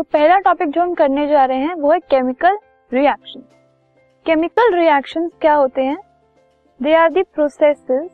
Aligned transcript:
तो 0.00 0.04
पहला 0.04 0.38
टॉपिक 0.38 0.68
जो 0.68 0.80
हम 0.82 0.92
करने 0.94 1.26
जा 1.28 1.44
रहे 1.44 1.58
हैं, 1.58 1.74
वो 1.74 1.92
है 1.92 1.98
केमिकल 2.00 2.58
रिएक्शन 2.92 3.40
केमिकल 4.26 4.74
रिएक्शन 4.74 5.28
क्या 5.40 5.54
होते 5.54 5.82
हैं? 5.82 5.96
दे 6.82 6.94
आर 6.94 7.10
दी 7.10 7.22
प्रोसेसेस 7.22 8.08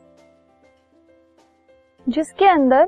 जिसके 2.09 2.45
अंदर 2.45 2.87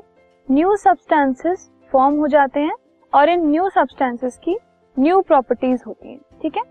न्यू 0.50 0.76
सब्सटेंसेस 0.76 1.70
फॉर्म 1.92 2.18
हो 2.18 2.28
जाते 2.28 2.60
हैं 2.60 2.74
और 3.14 3.28
इन 3.28 3.46
न्यू 3.50 3.68
सब्सटेंसेस 3.68 4.38
की 4.44 4.56
न्यू 4.98 5.20
प्रॉपर्टीज़ 5.20 5.82
होती 5.86 6.08
हैं, 6.08 6.20
ठीक 6.42 6.56
है? 6.56 6.62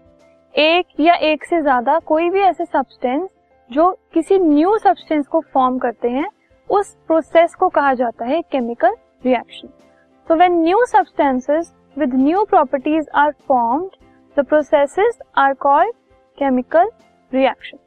एक 0.55 0.86
या 1.00 1.14
एक 1.14 1.46
से 1.46 1.61
ज़्यादा 1.61 2.00
कोई 2.00 2.29
भी 2.29 2.41
ऐसे 2.41 2.65
सब्सटेंस 2.65 3.29
जो 3.71 3.91
किसी 4.14 4.39
न्यू 4.39 4.77
सब्सटेंस 4.77 5.27
को 5.27 5.39
फॉर्म 5.54 5.79
करते 5.79 6.09
हैं, 6.09 6.29
उस 6.69 6.96
प्रोसेस 7.07 7.55
को 7.55 7.69
कहा 7.69 7.93
जाता 7.93 8.25
है 8.25 8.41
chemical 8.41 8.96
reaction 9.25 9.69
So 10.27 10.36
when 10.36 10.64
new 10.64 10.77
substances 10.96 11.79
with 11.96 12.14
new 12.14 12.46
properties 12.46 13.06
are 13.14 13.34
formed, 13.48 13.92
the 14.38 14.43
processes 14.43 15.18
are 15.36 15.56
called 15.56 15.96
chemical 16.38 16.89
reaction. 17.32 17.79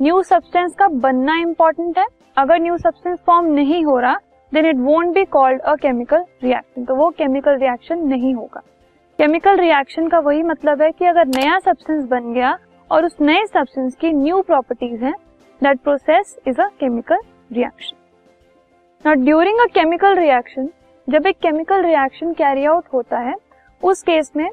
New 0.00 0.22
substance 0.22 0.74
का 0.74 0.86
बनना 1.00 1.34
इंपॉर्टेंट 1.40 1.98
है। 1.98 2.06
अगर 2.36 2.60
न्यू 2.60 2.76
सब्सटेंस 2.78 3.18
फॉर्म 3.26 3.46
नहीं 3.54 3.84
हो 3.84 3.98
रहा 4.00 4.14
then 4.52 4.66
it 4.66 4.76
won't 4.78 5.14
be 5.14 5.24
called 5.32 5.60
a 5.60 5.74
chemical 5.82 6.24
reaction 6.42 6.84
तो 6.84 6.94
वो 6.96 7.08
chemical 7.18 7.58
reaction 7.58 8.06
नहीं 8.08 8.34
होगा। 8.34 8.60
केमिकल 9.18 9.56
रिएक्शन 9.60 10.08
का 10.08 10.18
वही 10.18 10.42
मतलब 10.42 10.82
है 10.82 10.90
कि 10.90 11.04
अगर 11.06 11.26
नया 11.28 11.58
सब्सटेंस 11.58 12.04
बन 12.10 12.32
गया 12.34 12.56
और 12.90 13.04
उस 13.04 13.16
नए 13.20 13.44
सब्सटेंस 13.46 13.96
की 14.00 14.12
न्यू 14.12 14.40
प्रॉपर्टीज़ 14.42 15.04
हैं 15.04 15.14
that 15.60 15.80
process 15.80 16.36
is 16.48 16.60
a 16.60 16.68
chemical 16.80 17.20
reaction 17.52 17.96
now 19.04 19.24
during 19.24 19.60
a 19.60 19.66
chemical 19.74 20.16
reaction 20.18 20.70
जब 21.10 21.26
एक 21.26 21.36
केमिकल 21.42 21.82
रिएक्शन 21.82 22.32
कैरी 22.32 22.64
आउट 22.64 22.84
होता 22.92 23.18
है, 23.18 23.34
उस 23.82 24.02
केस 24.02 24.30
में 24.36 24.48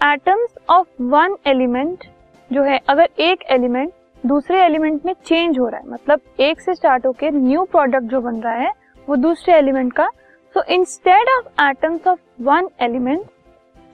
एटम्स 0.00 0.54
ऑफ़ 0.70 1.02
वन 1.02 1.36
एलिमेंट 1.46 2.04
जो 2.50 2.62
है, 2.62 2.78
अगर 2.88 3.08
एक 3.18 3.42
एलिमेंट 3.50 3.92
दूसरे 4.26 4.60
एलिमेंट 4.64 5.04
में 5.06 5.12
चेंज 5.24 5.58
हो 5.58 5.68
रहा 5.68 5.80
है 5.80 5.88
मतलब 5.88 6.20
एक 6.40 6.60
से 6.60 6.74
स्टार्ट 6.74 7.06
होकर 7.06 7.32
न्यू 7.32 7.62
प्रोडक्ट 7.64 8.04
जो 8.04 8.20
बन 8.20 8.40
रहा 8.40 8.54
है, 8.54 8.72
वो 9.08 9.16
दूसरे 9.16 9.54
एलिमेंट 9.54 9.92
का 9.92 10.08
so 10.54 10.62
instead 10.74 11.28
of 11.28 11.62
atoms 11.62 12.06
of 12.06 12.18
one 12.40 12.68
element 12.80 13.24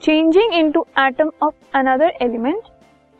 changing 0.01 0.53
into 0.53 0.85
atom 0.99 1.31
of 1.43 1.77
another 1.77 2.13
element 2.21 2.63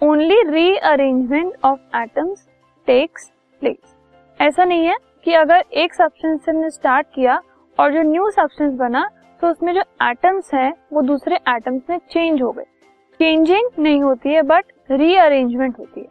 only 0.02 0.42
rearrangement 0.50 1.54
of 1.66 1.98
atoms 1.98 2.48
takes 2.88 3.32
place 3.62 3.96
ऐसा 4.40 4.66
नहीं 4.66 4.86
है 4.88 4.98
कि 5.24 5.34
अगर 5.34 5.64
एक 5.74 5.94
सब्सटेंस 5.94 6.42
से 6.46 6.70
स्टार्ट 6.70 7.08
किया 7.16 7.42
और 7.78 7.94
जो 7.94 8.02
न्यू 8.04 8.30
सब्सटेंस 8.32 8.74
बना 8.76 9.10
तो 9.42 9.50
उसमें 9.50 9.74
जो 9.74 9.82
एटम्स 10.04 10.54
हैं, 10.54 10.74
वो 10.94 11.02
दूसरे 11.02 11.36
एटम्स 11.36 11.82
में 11.90 11.98
चेंज 12.10 12.42
हो 12.42 12.52
गए। 12.52 12.64
चेंजिंग 13.20 13.70
नहीं 13.80 14.02
होती 14.04 14.30
है 14.30 14.42
बट 14.44 14.66
रीअरेंजमेंट 14.92 15.78
होती 15.80 16.02
है। 16.02 16.08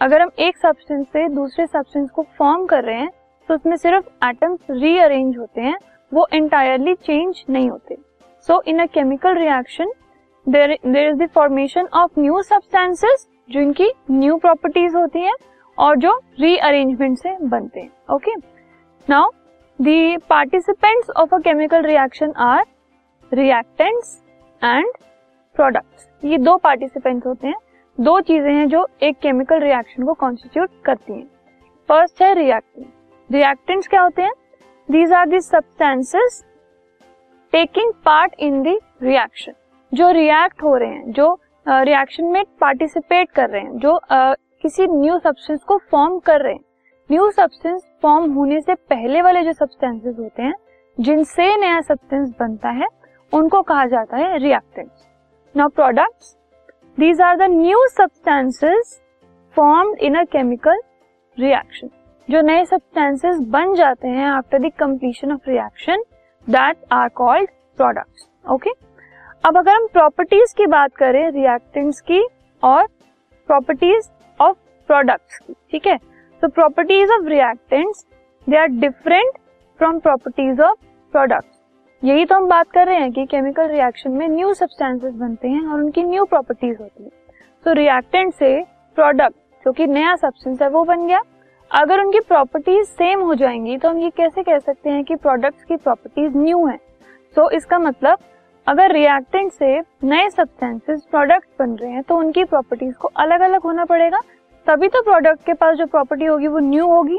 अगर 0.00 0.20
हम 0.20 0.30
एक 0.38 0.56
सब्सटेंस 0.58 1.06
से 1.06 1.28
दूसरे 1.30 1.66
सब्सटेंस 1.66 2.10
को 2.10 2.22
फॉर्म 2.38 2.64
कर 2.66 2.84
रहे 2.84 2.98
हैं 2.98 3.10
तो 3.48 3.54
उसमें 3.54 3.76
सिर्फ़ 3.76 4.26
एटम्स 4.26 4.58
रीअरेंज 4.72 5.36
होते 5.38 5.60
हैं, 5.60 5.76
वो 6.12 6.26
एंटायरली 6.32 6.94
चेंज 6.96 7.44
नहीं 7.50 7.70
होते। 7.70 7.96
So 8.48 8.62
in 8.66 8.78
a 8.78 8.86
chemical 8.86 9.34
reaction 9.36 9.92
there 10.46 10.70
is 10.72 11.16
the 11.16 11.28
formation 11.34 11.88
of 11.94 12.20
new 12.20 12.40
substances 12.42 13.26
जो 13.50 13.60
इनकी 13.60 13.90
न्यू 14.10 14.36
प्रॉपर्टीज़ 14.38 14.96
होती 14.96 15.20
हैं, 15.20 15.34
और 15.78 15.96
जो 15.96 16.12
रीअरेंजमेंट 16.40 17.18
से 17.18 17.36
बनते 17.42 17.80
हैं। 17.80 17.90
Okay 18.14 18.34
now 19.08 19.30
The 19.80 20.20
participants 20.28 21.08
of 21.16 21.32
a 21.32 21.40
chemical 21.40 21.80
reaction 21.80 22.32
are 22.36 22.64
reactants 23.32 24.10
and 24.62 24.98
products. 25.56 26.04
ये 26.22 26.38
दो 26.38 26.56
पार्टिसिपेंट्स 26.56 27.26
होते 27.26 27.46
हैं। 27.46 27.54
दो 27.98 28.20
चीज़ें 28.20 28.52
हैं 28.54 28.68
जो 28.68 28.86
एक 29.02 29.18
केमिकल 29.22 29.60
रिएक्शन 29.60 30.04
को 30.06 30.14
कॉन्स्टिट्यूट 30.14 30.70
करती 30.84 31.12
हैं। 31.12 31.26
फ़र्स्ट 31.88 32.22
है 32.22 32.32
रिएक्टेंट 32.34 33.32
रिएक्टेंट्स 33.32 33.88
क्या 33.88 34.02
होते 34.02 34.22
हैं? 34.22 34.32
These 34.88 35.12
are 35.12 35.28
the 35.28 35.40
substances 35.40 36.44
taking 37.52 37.92
part 38.04 38.34
in 38.38 38.62
the 38.62 38.78
reaction 39.02 39.52
जो 39.92 40.10
रिएक्ट 40.12 40.62
हो 40.62 40.76
रहे 40.76 40.88
हैं 40.88 41.12
जो 41.12 41.38
रिएक्शन 41.66 42.24
uh, 42.24 42.32
में 42.32 42.44
पार्टिसिपेट 42.60 43.30
कर 43.30 43.50
रहे 43.50 43.62
हैं 43.62 43.78
जो 43.78 44.00
uh, 44.12 44.34
किसी 44.62 44.86
न्यू 44.86 45.18
सब्सटेंस 45.18 45.62
को 45.64 45.78
फॉर्म 45.90 46.18
कर 46.18 46.42
रहे 46.42 46.52
हैं। 46.52 46.64
न्यू 47.10 47.30
सब्सटेंस 47.30 47.82
फॉर्म 48.02 48.32
होने 48.32 48.60
से 48.60 48.74
पहले 48.74 49.22
वाले 49.22 49.42
जो 49.44 49.52
सब्सटेंसेस 49.52 50.16
होते 50.18 50.42
हैं, 50.42 50.54
जिनसे 50.98 51.56
नया 51.56 51.80
सब्सटेंस 51.80 52.28
बनता 52.40 52.70
है, 52.70 52.86
उनको 53.32 53.62
कहा 53.62 53.86
जाता 53.86 54.16
है 54.16 54.38
reactants 54.38 55.06
now 55.54 55.68
products 55.68 56.36
these 56.98 57.20
are 57.20 57.36
the 57.36 57.50
new 57.50 57.86
substances 57.88 59.00
formed 59.56 59.98
in 59.98 60.14
a 60.14 60.22
chemical 60.24 60.80
reaction 61.38 61.90
जो 62.28 62.40
नए 62.40 62.64
सब्सटेंसेस 62.64 63.40
बन 63.48 63.74
जाते 63.74 64.08
हैं 64.08 64.26
after 64.26 64.58
the 64.58 64.70
completion 64.78 65.32
of 65.32 65.50
reaction 65.50 66.02
that 66.46 66.84
are 66.92 67.08
called 67.14 67.50
products 67.78 68.26
okay 68.50 68.70
अब 69.44 69.56
अगर 69.58 69.72
हम 69.72 69.86
प्रॉपर्टीज़ 69.92 70.54
की 70.56 70.66
बात 70.66 70.94
करें 70.96 71.30
रिएक्टेंट्स 71.30 72.00
की 72.00 72.22
और 72.62 72.86
प्रॉपर्टीज़ 73.48 74.08
ऑफ़ 74.40 74.56
प्रोडक्ट्स 74.88 75.38
की, 75.38 75.54
ठीक 75.70 75.86
है? 75.86 75.98
So 76.42 76.48
properties 76.48 77.10
of 77.14 77.26
reactants 77.26 77.98
they 78.46 78.56
are 78.56 78.68
different 78.82 79.34
from 79.80 79.98
properties 80.00 80.60
of 80.60 80.76
products. 81.14 81.56
यही 82.02 82.24
तो 82.24 82.34
हम 82.34 82.46
बात 82.48 82.70
कर 82.72 82.86
रहे 82.86 82.96
हैं 82.96 83.10
कि 83.12 83.24
केमिकल 83.26 83.68
रिएक्शन 83.68 84.10
में 84.10 84.26
न्यू 84.28 84.52
सब्सटेंसेस 84.54 85.14
बनते 85.14 85.48
हैं 85.48 85.66
और 85.66 85.80
उनकी 85.80 86.02
न्यू 86.02 86.24
प्रॉपर्टीज़ 86.24 86.78
होती 86.78 87.04
है। 87.04 87.10
तो 87.66 87.72
रिएक्टेंट 87.72 88.32
से 88.34 88.62
प्रोडक्ट 88.96 89.36
जो 89.64 89.72
कि 89.72 89.86
नया 89.86 90.14
सब्सटेंस 90.16 90.62
है 90.62 90.68
वो 90.68 90.84
बन 90.84 91.06
गया। 91.06 91.22
अगर 91.70 92.00
उनकी 92.00 92.20
प्रॉपर्टीज़ 92.20 92.88
सेम 92.88 93.20
हो 93.20 93.34
जाएँगी 93.34 93.76
तो 93.78 93.88
हम 93.88 93.98
ये 93.98 94.10
कैसे 94.16 94.42
कह 94.42 94.58
सकते 94.58 94.90
हैं 94.90 95.04
कि 95.04 95.16
प्रोडक्ट्स 95.16 95.64
की 95.64 95.76
प्रॉपर्टीज़ 95.76 96.38
न्यू 96.38 96.66
है? 96.66 96.76
सो 97.36 97.42
so, 97.42 97.52
इसका 97.52 97.78
मतलब 97.78 98.18
अगर 98.66 98.92
रिएक्टेंट 98.92 99.52
से 99.52 99.78
नए 100.04 100.28
सब्सटेंसेस 100.30 101.06
प्रोडक्ट 101.10 101.48
बन 101.58 101.76
रहे 101.76 101.90
हैं 101.92 102.02
तो 102.02 102.16
उनकी 102.18 102.44
प्रॉपर्टीज़ 102.44 102.94
को 102.94 103.08
अलग 103.16 103.40
अलग 103.40 103.62
होना 103.62 103.84
पड़ेगा। 103.84 104.20
तभी 104.66 104.88
तो 104.88 105.00
प्रोडक्ट 105.02 105.44
के 105.46 105.54
पास 105.54 105.76
जो 105.76 105.86
प्रॉपर्टी 105.86 106.24
होगी 106.24 106.46
वो 106.46 106.58
न्यू 106.58 106.86
होगी। 106.88 107.18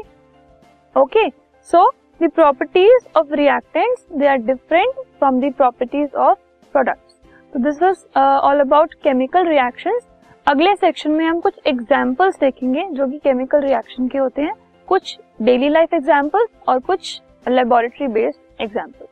Okay 0.96 1.28
so 1.70 1.90
the 2.20 2.30
properties 2.34 3.06
of 3.18 3.34
reactants 3.34 4.06
they 4.12 4.26
are 4.26 4.36
different 4.38 4.94
from 5.18 5.40
the 5.40 5.52
properties 5.56 6.16
of 6.16 6.38
products 6.74 7.14
तो 7.52 7.62
this 7.62 7.82
was 7.82 8.04
all 8.16 8.60
about 8.60 8.94
chemical 9.04 9.48
reactions 9.48 10.06
अगले 10.46 10.74
सेक्शन 10.76 11.10
में 11.10 11.24
हम 11.24 11.40
कुछ 11.40 11.58
एग्जाम्पल्स 11.66 12.38
देखेंगे, 12.40 12.84
जो 12.84 13.06
कि 13.06 13.18
केमिकल 13.18 13.60
रिएक्शन 13.60 14.08
के 14.08 14.18
होते 14.18 14.42
हैं। 14.42 14.54
कुछ 14.88 15.18
डेली 15.42 15.68
लाइफ 15.68 15.94
एग्जाम्पल्स 15.94 16.48
और 16.68 16.78
कुछ 16.80 17.20
laboratory 17.48 18.06
based 18.08 18.62
examples 18.62 19.11